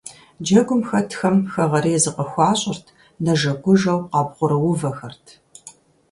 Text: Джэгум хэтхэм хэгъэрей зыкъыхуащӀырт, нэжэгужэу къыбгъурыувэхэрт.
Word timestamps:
Джэгум 0.43 0.81
хэтхэм 0.89 1.37
хэгъэрей 1.53 1.99
зыкъыхуащӀырт, 2.03 2.85
нэжэгужэу 3.23 3.99
къыбгъурыувэхэрт. 4.11 5.25